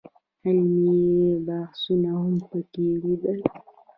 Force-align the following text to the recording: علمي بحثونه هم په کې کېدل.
علمي 0.43 1.01
بحثونه 1.45 2.09
هم 2.21 2.35
په 2.49 2.57
کې 2.71 2.87
کېدل. 3.01 3.39